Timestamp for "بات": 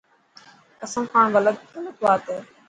2.03-2.21